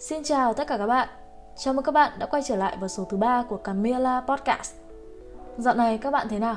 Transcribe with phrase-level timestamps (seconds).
[0.00, 1.08] Xin chào tất cả các bạn.
[1.56, 4.74] Chào mừng các bạn đã quay trở lại vào số thứ ba của Camila Podcast.
[5.58, 6.56] Dạo này các bạn thế nào?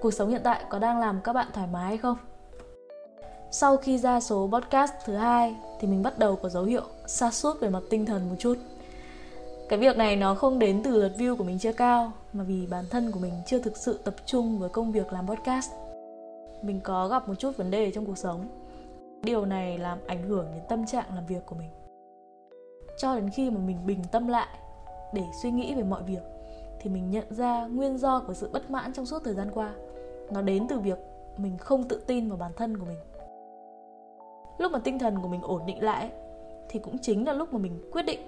[0.00, 2.16] Cuộc sống hiện tại có đang làm các bạn thoải mái hay không?
[3.50, 7.30] Sau khi ra số podcast thứ hai thì mình bắt đầu có dấu hiệu sa
[7.30, 8.58] sút về mặt tinh thần một chút.
[9.68, 12.66] Cái việc này nó không đến từ lượt view của mình chưa cao, mà vì
[12.70, 15.70] bản thân của mình chưa thực sự tập trung với công việc làm podcast.
[16.62, 18.48] Mình có gặp một chút vấn đề trong cuộc sống.
[19.22, 21.68] Điều này làm ảnh hưởng đến tâm trạng làm việc của mình
[22.98, 24.48] cho đến khi mà mình bình tâm lại
[25.12, 26.22] để suy nghĩ về mọi việc,
[26.80, 29.74] thì mình nhận ra nguyên do của sự bất mãn trong suốt thời gian qua.
[30.30, 30.98] Nó đến từ việc
[31.36, 32.98] mình không tự tin vào bản thân của mình.
[34.58, 36.10] Lúc mà tinh thần của mình ổn định lại,
[36.68, 38.20] thì cũng chính là lúc mà mình quyết định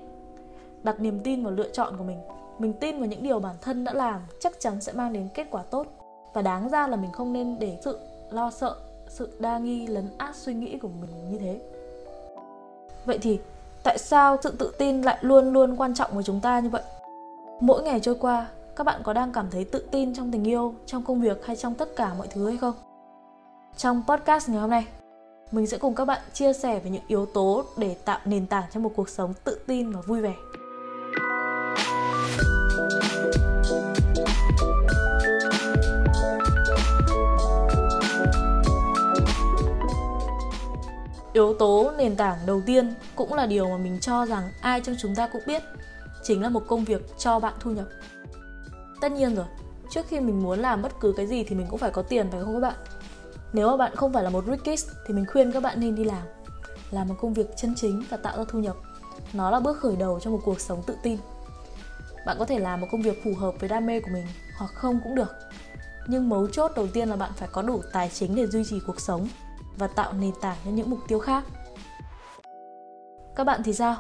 [0.82, 2.18] đặt niềm tin vào lựa chọn của mình.
[2.58, 5.46] Mình tin vào những điều bản thân đã làm, chắc chắn sẽ mang đến kết
[5.50, 5.86] quả tốt.
[6.34, 7.98] Và đáng ra là mình không nên để sự
[8.30, 8.76] lo sợ,
[9.08, 11.60] sự đa nghi, lấn át suy nghĩ của mình như thế.
[13.04, 13.40] Vậy thì
[13.82, 16.82] tại sao sự tự tin lại luôn luôn quan trọng với chúng ta như vậy?
[17.60, 20.74] Mỗi ngày trôi qua, các bạn có đang cảm thấy tự tin trong tình yêu,
[20.86, 22.74] trong công việc hay trong tất cả mọi thứ hay không?
[23.76, 24.86] Trong podcast ngày hôm nay,
[25.52, 28.64] mình sẽ cùng các bạn chia sẻ về những yếu tố để tạo nền tảng
[28.72, 30.34] cho một cuộc sống tự tin và vui vẻ.
[41.32, 44.96] Yếu tố nền tảng đầu tiên cũng là điều mà mình cho rằng ai trong
[44.98, 45.62] chúng ta cũng biết,
[46.22, 47.86] chính là một công việc cho bạn thu nhập.
[49.00, 49.46] Tất nhiên rồi,
[49.90, 52.30] trước khi mình muốn làm bất cứ cái gì thì mình cũng phải có tiền,
[52.30, 52.74] phải không các bạn?
[53.52, 56.04] Nếu mà bạn không phải là một rich thì mình khuyên các bạn nên đi
[56.04, 56.22] làm.
[56.90, 58.76] Làm một công việc chân chính và tạo ra thu nhập.
[59.32, 61.18] Nó là bước khởi đầu cho một cuộc sống tự tin.
[62.26, 64.26] Bạn có thể làm một công việc phù hợp với đam mê của mình
[64.58, 65.36] hoặc không cũng được.
[66.06, 68.80] Nhưng mấu chốt đầu tiên là bạn phải có đủ tài chính để duy trì
[68.86, 69.28] cuộc sống
[69.78, 71.44] và tạo nền tảng cho những mục tiêu khác.
[73.34, 73.96] Các bạn thì sao?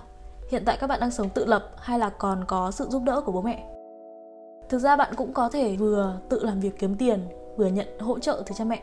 [0.50, 3.20] Hiện tại các bạn đang sống tự lập hay là còn có sự giúp đỡ
[3.20, 3.66] của bố mẹ?
[4.68, 8.18] Thực ra bạn cũng có thể vừa tự làm việc kiếm tiền, vừa nhận hỗ
[8.18, 8.80] trợ từ cha mẹ.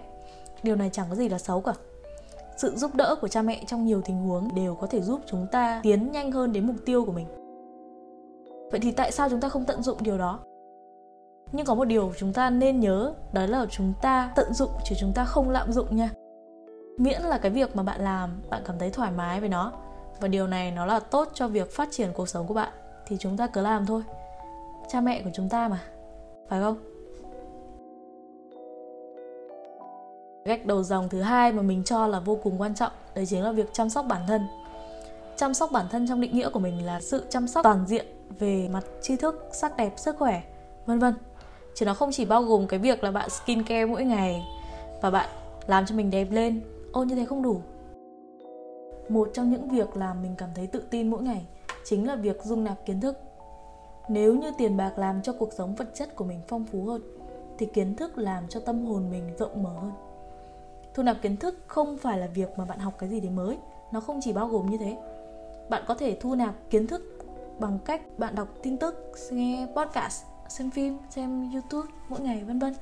[0.64, 1.74] Điều này chẳng có gì là xấu cả.
[2.58, 5.48] Sự giúp đỡ của cha mẹ trong nhiều tình huống đều có thể giúp chúng
[5.52, 7.28] ta tiến nhanh hơn đến mục tiêu của mình.
[8.72, 10.40] Vậy thì tại sao chúng ta không tận dụng điều đó?
[11.52, 14.96] Nhưng có một điều chúng ta nên nhớ đó là chúng ta tận dụng chứ
[15.00, 16.10] chúng ta không lạm dụng nha
[16.98, 19.72] miễn là cái việc mà bạn làm, bạn cảm thấy thoải mái với nó.
[20.20, 22.70] Và điều này nó là tốt cho việc phát triển cuộc sống của bạn.
[23.08, 24.02] Thì chúng ta cứ làm thôi.
[24.90, 25.80] Cha mẹ của chúng ta mà.
[26.50, 26.78] Phải không?
[30.46, 33.44] Gạch đầu dòng thứ hai mà mình cho là vô cùng quan trọng, đấy chính
[33.44, 34.48] là việc chăm sóc bản thân.
[35.38, 38.06] Chăm sóc bản thân trong định nghĩa của mình là sự chăm sóc toàn diện
[38.40, 40.42] về mặt tri thức, sắc đẹp, sức khỏe,
[40.86, 41.14] vân vân.
[41.76, 44.46] Chứ nó không chỉ bao gồm cái việc là bạn skin care mỗi ngày
[45.02, 45.30] và bạn
[45.68, 47.62] làm cho mình đẹp lên ô, như thế không đủ.
[49.10, 51.46] Một trong những việc làm mình cảm thấy tự tin mỗi ngày
[51.86, 53.18] chính là việc dung nạp kiến thức.
[54.10, 57.02] Nếu như tiền bạc làm cho cuộc sống vật chất của mình phong phú hơn,
[57.58, 59.92] thì kiến thức làm cho tâm hồn mình rộng mở hơn.
[60.94, 63.58] Thu nạp kiến thức không phải là việc mà bạn học cái gì đấy mới,
[63.92, 64.98] nó không chỉ bao gồm như thế.
[65.70, 67.02] Bạn có thể thu nạp kiến thức
[67.60, 72.60] bằng cách bạn đọc tin tức, nghe podcast, xem phim, xem youtube mỗi ngày, vân
[72.60, 72.74] vân.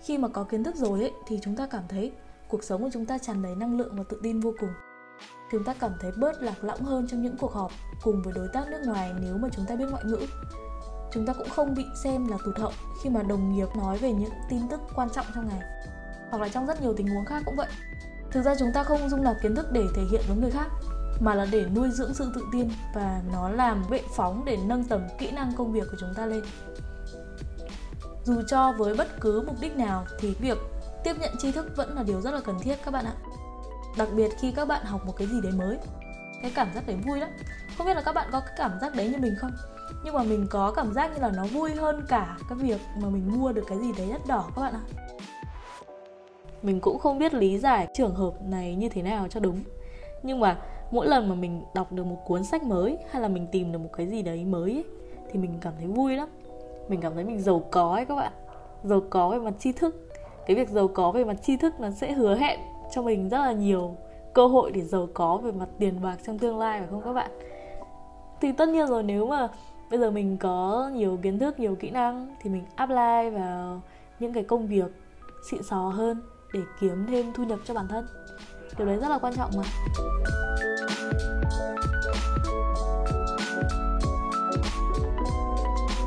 [0.00, 2.12] Khi mà có kiến thức rồi ấy, thì chúng ta cảm thấy
[2.50, 4.70] cuộc sống của chúng ta tràn đầy năng lượng và tự tin vô cùng.
[5.52, 7.72] Chúng ta cảm thấy bớt lạc lõng hơn trong những cuộc họp
[8.02, 10.18] cùng với đối tác nước ngoài nếu mà chúng ta biết ngoại ngữ.
[11.12, 12.72] Chúng ta cũng không bị xem là tụt hậu
[13.02, 15.60] khi mà đồng nghiệp nói về những tin tức quan trọng trong ngày,
[16.30, 17.68] hoặc là trong rất nhiều tình huống khác cũng vậy.
[18.30, 20.68] Thực ra chúng ta không dung nạp kiến thức để thể hiện với người khác,
[21.20, 24.84] mà là để nuôi dưỡng sự tự tin và nó làm vệ phóng để nâng
[24.84, 26.44] tầm kỹ năng công việc của chúng ta lên.
[28.24, 30.58] Dù cho với bất cứ mục đích nào thì việc
[31.04, 33.14] tiếp nhận tri thức vẫn là điều rất là cần thiết các bạn ạ.
[33.98, 35.78] Đặc biệt khi các bạn học một cái gì đấy mới
[36.42, 37.30] cái cảm giác đấy vui lắm.
[37.78, 39.50] Không biết là các bạn có cái cảm giác đấy như mình không?
[40.04, 43.08] Nhưng mà mình có cảm giác như là nó vui hơn cả cái việc mà
[43.08, 44.80] mình mua được cái gì đấy đắt đỏ các bạn ạ.
[46.62, 49.60] Mình cũng không biết lý giải trường hợp này như thế nào cho đúng.
[50.22, 50.58] Nhưng mà
[50.90, 53.78] mỗi lần mà mình đọc được một cuốn sách mới hay là mình tìm được
[53.78, 54.84] một cái gì đấy mới ấy,
[55.32, 56.28] thì mình cảm thấy vui lắm.
[56.88, 58.32] Mình cảm thấy mình giàu có ấy các bạn
[58.84, 60.09] giàu có về mặt tri thức
[60.50, 62.60] cái việc giàu có về mặt tri thức nó sẽ hứa hẹn
[62.90, 63.96] cho mình rất là nhiều
[64.34, 67.12] cơ hội để giàu có về mặt tiền bạc trong tương lai, phải không các
[67.12, 67.30] bạn?
[68.40, 69.48] Thì tất nhiên rồi, nếu mà
[69.90, 73.80] bây giờ mình có nhiều kiến thức, nhiều kỹ năng thì mình apply vào
[74.18, 74.92] những cái công việc
[75.50, 76.22] xịn sò hơn
[76.52, 78.06] để kiếm thêm thu nhập cho bản thân.
[78.78, 79.62] Điều đấy rất là quan trọng mà.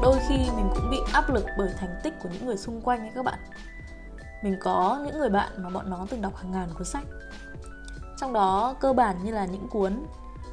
[0.02, 3.00] Đôi khi mình cũng bị áp lực bởi thành tích của những người xung quanh
[3.00, 3.40] ấy các bạn
[4.44, 7.06] mình có những người bạn mà bọn nó từng đọc hàng ngàn cuốn sách
[8.18, 10.06] trong đó cơ bản như là những cuốn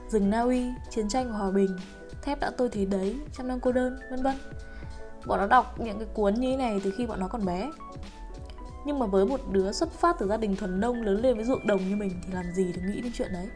[0.08, 1.76] rừng Na Uy, chiến tranh và hòa bình,
[2.22, 4.36] thép đã tôi thấy đấy, trăm năm cô đơn, vân vân.
[5.26, 7.70] Bọn nó đọc những cái cuốn như thế này từ khi bọn nó còn bé.
[8.86, 11.44] Nhưng mà với một đứa xuất phát từ gia đình thuần nông lớn lên với
[11.44, 13.48] ruộng đồng như mình thì làm gì được nghĩ đến chuyện đấy.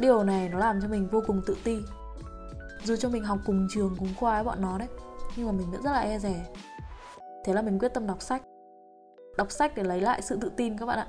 [0.00, 1.78] Điều này nó làm cho mình vô cùng tự ti.
[2.84, 4.88] Dù cho mình học cùng trường cùng khoa với bọn nó đấy,
[5.36, 6.46] nhưng mà mình vẫn rất là e rẻ
[7.44, 8.42] Thế là mình quyết tâm đọc sách.
[9.36, 11.06] Đọc sách để lấy lại sự tự tin các bạn ạ.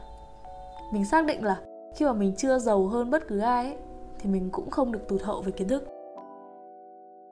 [0.91, 1.61] Mình xác định là
[1.95, 3.77] khi mà mình chưa giàu hơn bất cứ ai ấy,
[4.19, 5.83] thì mình cũng không được tụt hậu về kiến thức.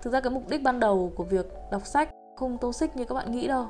[0.01, 3.05] Thực ra cái mục đích ban đầu của việc đọc sách không tô xích như
[3.05, 3.67] các bạn nghĩ đâu.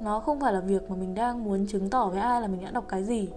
[0.00, 2.64] Nó không phải là việc mà mình đang muốn chứng tỏ với ai là mình
[2.64, 3.28] đã đọc cái gì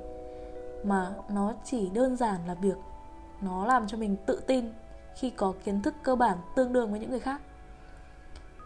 [0.83, 2.77] mà nó chỉ đơn giản là việc
[3.41, 4.73] nó làm cho mình tự tin
[5.15, 7.41] khi có kiến thức cơ bản tương đương với những người khác.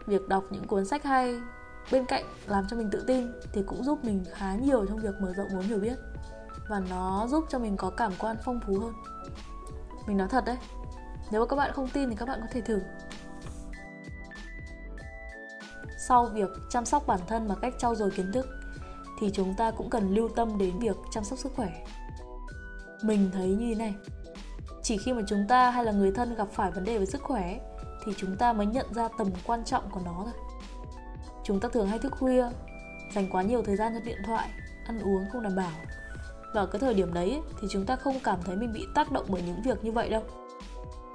[0.06, 1.34] Việc đọc những cuốn sách hay
[1.90, 5.14] bên cạnh làm cho mình tự tin thì cũng giúp mình khá nhiều trong việc
[5.20, 5.96] mở rộng vốn hiểu biết.
[6.68, 8.92] Và nó giúp cho mình có cảm quan phong phú hơn.
[10.06, 10.56] Mình nói thật đấy,
[11.30, 12.80] nếu mà các bạn không tin thì các bạn có thể thử.
[16.08, 18.46] Sau việc chăm sóc bản thân bằng cách trau dồi kiến thức
[19.20, 21.84] thì chúng ta cũng cần lưu tâm đến việc chăm sóc sức khỏe.
[23.02, 23.94] Mình thấy như thế này,
[24.82, 27.22] chỉ khi mà chúng ta hay là người thân gặp phải vấn đề về sức
[27.22, 27.58] khỏe
[28.04, 30.32] thì chúng ta mới nhận ra tầm quan trọng của nó thôi
[31.44, 32.44] chúng ta thường hay thức khuya,
[33.14, 34.48] dành quá nhiều thời gian cho điện thoại,
[34.86, 35.72] ăn uống không đảm bảo.
[36.54, 39.12] Và ở cái thời điểm đấy thì chúng ta không cảm thấy mình bị tác
[39.12, 40.22] động bởi những việc như vậy đâu.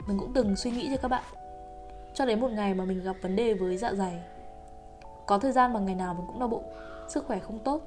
[0.07, 1.23] Mình cũng từng suy nghĩ cho các bạn.
[2.13, 4.19] Cho đến một ngày mà mình gặp vấn đề với dạ dày,
[5.27, 6.63] có thời gian mà ngày nào mình cũng đau bụng,
[7.07, 7.81] sức khỏe không tốt.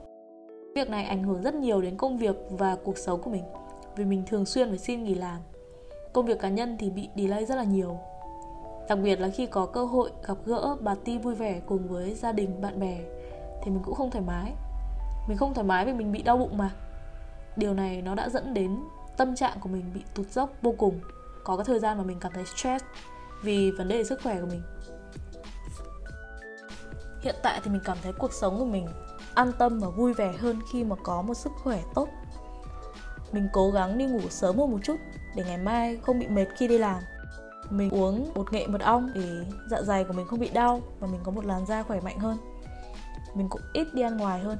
[0.75, 3.45] Việc này ảnh hưởng rất nhiều đến công việc và cuộc sống của mình,
[3.97, 5.41] vì mình thường xuyên phải xin nghỉ làm.
[6.13, 7.99] Công việc cá nhân thì bị delay rất là nhiều
[8.91, 12.15] đặc biệt là khi có cơ hội gặp gỡ bà ti vui vẻ cùng với
[12.15, 13.01] gia đình, bạn bè,
[13.63, 14.53] thì mình cũng không thoải mái.
[15.29, 16.71] Mình không thoải mái vì mình bị đau bụng mà.
[17.57, 18.81] Điều này nó đã dẫn đến
[19.17, 21.01] tâm trạng của mình bị tụt dốc vô cùng.
[21.45, 22.85] Có cái thời gian mà mình cảm thấy stress
[23.43, 24.63] vì vấn đề sức khỏe của mình.
[27.23, 28.87] Hiện tại thì mình cảm thấy cuộc sống của mình
[29.35, 32.09] an tâm và vui vẻ hơn khi mà có một sức khỏe tốt.
[33.33, 34.97] Mình cố gắng đi ngủ sớm hơn một chút
[35.37, 37.03] để ngày mai không bị mệt khi đi làm
[37.71, 41.07] mình uống bột nghệ mật ong để dạ dày của mình không bị đau và
[41.07, 42.37] mình có một làn da khỏe mạnh hơn.
[43.35, 44.59] Mình cũng ít đi ăn ngoài hơn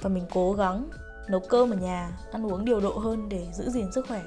[0.00, 0.88] và mình cố gắng
[1.28, 4.22] nấu cơm ở nhà ăn uống điều độ hơn để giữ gìn sức khỏe.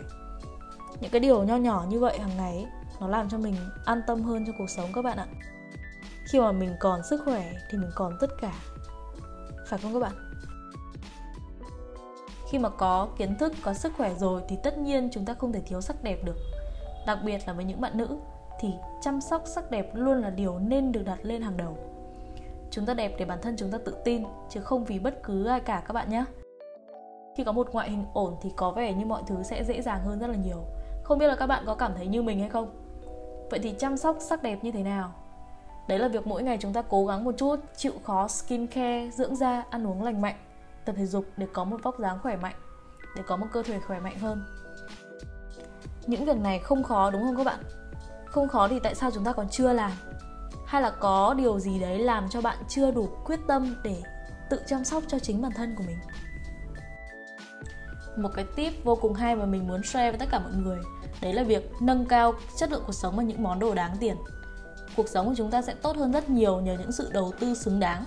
[1.01, 2.65] Những cái điều nho nhỏ như vậy hàng ngày ấy,
[2.99, 3.55] nó làm cho mình
[3.85, 5.27] an tâm hơn cho cuộc sống các bạn ạ.
[6.31, 8.53] Khi mà mình còn sức khỏe thì mình còn tất cả.
[9.67, 10.13] Phải không các bạn?
[12.51, 15.53] Khi mà có kiến thức có sức khỏe rồi thì tất nhiên chúng ta không
[15.53, 16.35] thể thiếu sắc đẹp được
[17.05, 18.17] đặc biệt là với những bạn nữ,
[18.59, 21.77] thì chăm sóc sắc đẹp luôn là điều nên được đặt lên hàng đầu.
[22.71, 25.45] Chúng ta đẹp để bản thân chúng ta tự tin, chứ không vì bất cứ
[25.45, 26.25] ai cả các bạn nhé.
[27.35, 30.03] Khi có một ngoại hình ổn thì có vẻ như mọi thứ sẽ dễ dàng
[30.03, 30.63] hơn rất là nhiều.
[31.03, 32.69] Không biết là các bạn có cảm thấy như mình hay không?
[33.51, 35.13] Vậy thì chăm sóc sắc đẹp như thế nào?
[35.87, 39.09] Đấy là việc mỗi ngày chúng ta cố gắng một chút, chịu khó skin care
[39.11, 40.35] dưỡng da, ăn uống lành mạnh,
[40.85, 42.55] tập thể dục để có một vóc dáng khỏe mạnh,
[43.15, 44.43] để có một cơ thể khỏe mạnh hơn
[46.09, 47.59] những việc này không khó, đúng không các bạn?
[48.25, 49.91] Không khó thì tại sao chúng ta còn chưa làm?
[50.65, 54.01] Hay là có điều gì đấy làm cho bạn chưa đủ quyết tâm để
[54.49, 55.97] tự chăm sóc cho chính bản thân của mình?
[58.17, 60.79] Một cái tip vô cùng hay mà mình muốn share với tất cả mọi người,
[61.21, 64.15] đấy là việc nâng cao chất lượng cuộc sống bằng những món đồ đáng tiền.
[64.95, 67.55] Cuộc sống của chúng ta sẽ tốt hơn rất nhiều nhờ những sự đầu tư
[67.55, 68.05] xứng đáng.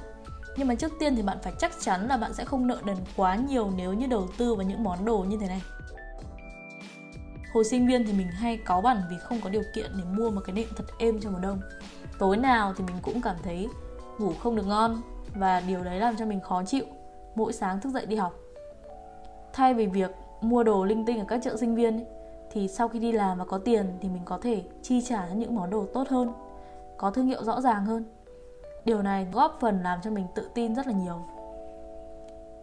[0.57, 2.97] Nhưng mà trước tiên thì bạn phải chắc chắn là bạn sẽ không nợ đần
[3.17, 5.63] quá nhiều nếu như đầu tư vào những món đồ như thế này
[7.53, 10.31] hồi sinh viên thì mình hay cáu bẩn vì không có điều kiện để mua
[10.31, 11.61] một cái nệm thật êm cho mùa đông.
[12.19, 13.69] Tối nào thì mình cũng cảm thấy
[14.19, 15.01] ngủ không được ngon
[15.35, 16.85] và điều đấy làm cho mình khó chịu
[17.35, 18.35] mỗi sáng thức dậy đi học.
[19.53, 22.07] Thay vì việc mua đồ linh tinh ở các chợ sinh viên ấy,
[22.51, 25.35] thì sau khi đi làm và có tiền thì mình có thể chi trả cho
[25.35, 26.33] những món đồ tốt hơn
[26.97, 28.05] có thương hiệu rõ ràng hơn.
[28.85, 31.25] Điều này góp phần làm cho mình tự tin rất là nhiều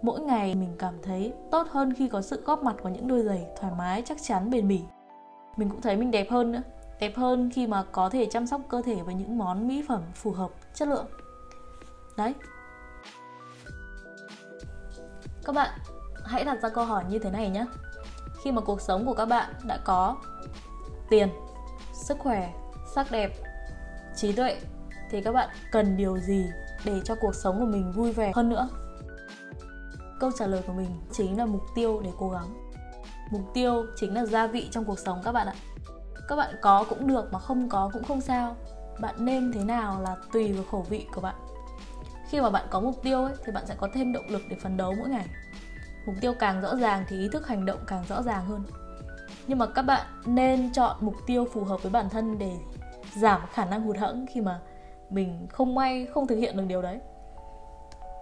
[0.02, 3.24] mỗi ngày mình cảm thấy tốt hơn khi có sự góp mặt của những đôi
[3.24, 4.82] giày thoải mái, chắc chắn, bền bỉ.
[5.58, 6.62] Mình cũng thấy mình đẹp hơn nữa,
[7.00, 10.02] đẹp hơn khi mà có thể chăm sóc cơ thể với những món mỹ phẩm
[10.16, 11.06] phù hợp, chất lượng.
[12.18, 12.34] Đấy.
[15.46, 15.70] Các bạn,
[16.26, 17.66] hãy đặt ra câu hỏi như thế này nhé
[18.44, 20.16] khi mà cuộc sống của các bạn đã có
[21.10, 21.30] tiền,
[21.94, 22.54] sức khỏe,
[22.96, 23.32] sắc đẹp,
[24.16, 24.58] trí tuệ,
[25.10, 26.46] thì các bạn cần điều gì
[26.86, 28.70] để cho cuộc sống của mình vui vẻ hơn nữa?
[30.20, 32.70] Câu trả lời của mình chính là mục tiêu để cố gắng.
[33.32, 35.54] Mục tiêu chính là gia vị trong cuộc sống các bạn ạ.
[36.28, 38.56] Các bạn có cũng được mà không có cũng không sao.
[39.02, 41.36] Bạn nên thế nào là tùy vào khẩu vị của bạn.
[42.30, 44.58] Khi mà bạn có mục tiêu ấy, thì bạn sẽ có thêm động lực để
[44.64, 45.26] phấn đấu mỗi ngày.
[46.06, 48.64] Mục tiêu càng rõ ràng thì ý thức hành động càng rõ ràng hơn.
[49.48, 52.52] Nhưng mà các bạn nên chọn mục tiêu phù hợp với bản thân để
[53.16, 54.60] giảm khả năng hụt hẫng khi mà
[55.10, 57.00] mình không may không thực hiện được điều đấy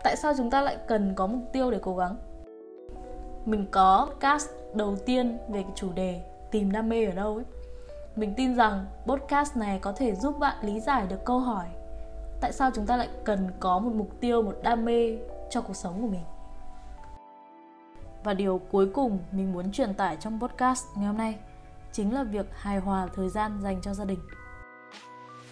[0.04, 2.18] tại sao chúng ta lại cần có mục tiêu để cố gắng?
[3.46, 7.46] Mình có cast đầu tiên về cái chủ đề tìm đam mê ở đâu ấy.
[8.16, 11.66] Mình tin rằng podcast này có thể giúp bạn lý giải được câu hỏi,
[12.42, 15.18] tại sao chúng ta lại cần có một mục tiêu, một đam mê
[15.50, 16.24] cho cuộc sống của mình?
[18.24, 21.36] Và điều cuối cùng mình muốn truyền tải trong podcast ngày hôm nay
[21.92, 24.20] chính là việc hài hòa thời gian dành cho gia đình.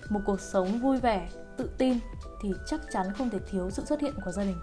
[0.10, 2.00] Một cuộc sống vui vẻ tự tin
[2.42, 4.58] thì chắc chắn không thể thiếu sự xuất hiện của gia đình.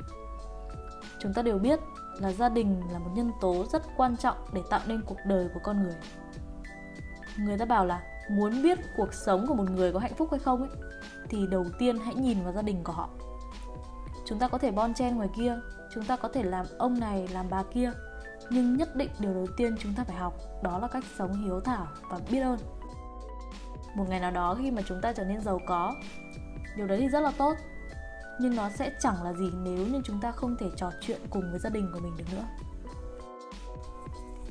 [1.18, 1.80] Chúng ta đều biết
[2.18, 5.48] là gia đình là một nhân tố rất quan trọng để tạo nên cuộc đời
[5.54, 5.94] của con người.
[7.38, 10.40] Người ta bảo là muốn biết cuộc sống của một người có hạnh phúc hay
[10.40, 10.70] không ấy,
[11.28, 13.08] thì đầu tiên hãy nhìn vào gia đình của họ.
[14.26, 15.58] Chúng ta có thể bon chen ngoài kia,
[15.94, 17.92] chúng ta có thể làm ông này, làm bà kia,
[18.50, 21.60] nhưng nhất định điều đầu tiên chúng ta phải học đó là cách sống hiếu
[21.60, 22.58] thảo và biết ơn.
[23.96, 25.94] Một ngày nào đó khi mà chúng ta trở nên giàu có
[26.76, 27.54] điều đấy thì rất là tốt.
[28.40, 31.50] Nhưng nó sẽ chẳng là gì nếu như chúng ta không thể trò chuyện cùng
[31.50, 32.44] với gia đình của mình được nữa.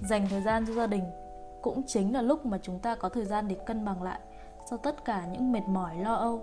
[0.09, 1.03] Dành thời gian cho gia đình
[1.61, 4.19] cũng chính là lúc mà chúng ta có thời gian để cân bằng lại
[4.69, 6.41] sau tất cả những mệt mỏi, lo âu.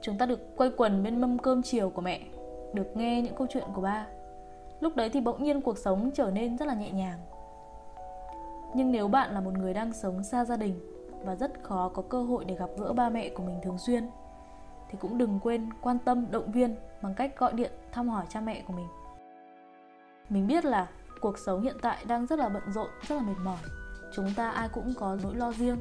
[0.00, 2.20] Chúng ta được quây quần bên mâm cơm chiều của mẹ,
[2.72, 4.06] được nghe những câu chuyện của ba.
[4.80, 7.18] Lúc đấy thì bỗng nhiên cuộc sống trở nên rất là nhẹ nhàng.
[8.74, 10.80] Nhưng nếu bạn là một người đang sống xa gia đình
[11.24, 14.08] và rất khó có cơ hội để gặp gỡ ba mẹ của mình thường xuyên
[14.96, 18.40] thì cũng đừng quên quan tâm, động viên bằng cách gọi điện thăm hỏi cha
[18.40, 18.86] mẹ của mình.
[20.28, 20.88] Mình biết là
[21.20, 23.58] cuộc sống hiện tại đang rất là bận rộn, rất là mệt mỏi.
[24.14, 25.80] Chúng ta ai cũng có nỗi lo riêng.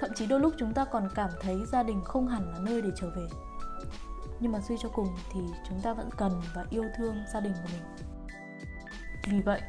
[0.00, 2.82] Thậm chí đôi lúc chúng ta còn cảm thấy gia đình không hẳn là nơi
[2.82, 3.26] để trở về.
[4.40, 7.52] Nhưng mà suy cho cùng thì chúng ta vẫn cần và yêu thương gia đình
[7.52, 7.82] của mình.
[9.30, 9.60] Vì vậy,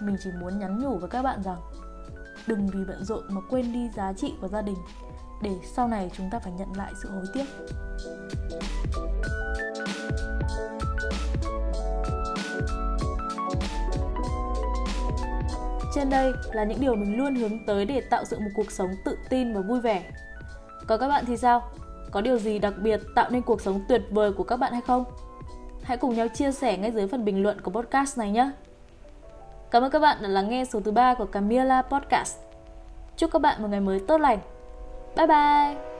[0.00, 1.60] mình chỉ muốn nhắn nhủ với các bạn rằng,
[2.46, 4.76] đừng vì bận rộn mà quên đi giá trị của gia đình
[5.42, 7.44] để sau này chúng ta phải nhận lại sự hối tiếc
[15.96, 18.90] Trên đây là những điều mình luôn hướng tới để tạo dựng một cuộc sống
[19.04, 20.02] tự tin và vui vẻ.
[20.86, 21.62] Còn các bạn thì sao?
[22.10, 24.80] Có điều gì đặc biệt tạo nên cuộc sống tuyệt vời của các bạn hay
[24.86, 25.04] không?
[25.82, 28.50] Hãy cùng nhau chia sẻ ngay dưới phần bình luận của podcast này nhé.
[29.70, 32.38] Cảm ơn các bạn đã lắng nghe số thứ ba của Camilla Podcast.
[33.16, 34.38] Chúc các bạn một ngày mới tốt lành.
[35.16, 35.95] 拜拜。